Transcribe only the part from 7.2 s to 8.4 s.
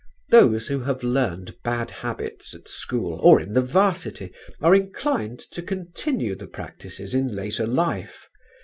later life.